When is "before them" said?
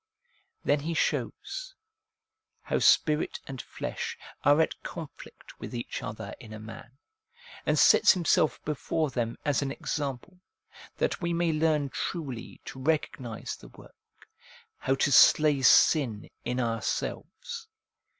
8.65-9.37